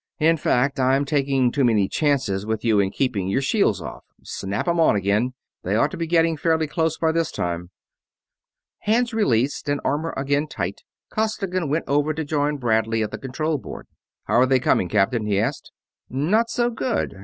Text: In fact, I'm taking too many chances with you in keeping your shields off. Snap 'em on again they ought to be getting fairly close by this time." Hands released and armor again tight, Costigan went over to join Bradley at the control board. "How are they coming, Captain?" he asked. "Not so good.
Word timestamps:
In 0.19 0.35
fact, 0.35 0.79
I'm 0.79 1.05
taking 1.05 1.51
too 1.51 1.63
many 1.63 1.87
chances 1.87 2.43
with 2.43 2.65
you 2.65 2.79
in 2.79 2.89
keeping 2.89 3.27
your 3.27 3.43
shields 3.43 3.83
off. 3.83 4.03
Snap 4.23 4.67
'em 4.67 4.79
on 4.79 4.95
again 4.95 5.35
they 5.61 5.75
ought 5.75 5.91
to 5.91 5.97
be 5.97 6.07
getting 6.07 6.37
fairly 6.37 6.65
close 6.65 6.97
by 6.97 7.11
this 7.11 7.31
time." 7.31 7.69
Hands 8.79 9.13
released 9.13 9.69
and 9.69 9.79
armor 9.85 10.15
again 10.17 10.47
tight, 10.47 10.81
Costigan 11.11 11.69
went 11.69 11.85
over 11.87 12.15
to 12.15 12.23
join 12.25 12.57
Bradley 12.57 13.03
at 13.03 13.11
the 13.11 13.19
control 13.19 13.59
board. 13.59 13.85
"How 14.23 14.37
are 14.39 14.47
they 14.47 14.57
coming, 14.59 14.89
Captain?" 14.89 15.27
he 15.27 15.39
asked. 15.39 15.71
"Not 16.09 16.49
so 16.49 16.71
good. 16.71 17.19